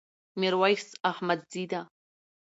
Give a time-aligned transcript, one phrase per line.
[0.39, 1.81] ميرويس احمدزي ده